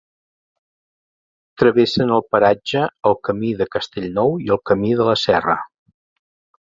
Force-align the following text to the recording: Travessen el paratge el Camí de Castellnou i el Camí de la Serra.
Travessen 1.63 2.13
el 2.15 2.25
paratge 2.35 2.83
el 3.11 3.17
Camí 3.29 3.51
de 3.63 3.67
Castellnou 3.77 4.35
i 4.47 4.51
el 4.57 4.61
Camí 4.71 4.99
de 5.03 5.07
la 5.13 5.17
Serra. 5.27 5.59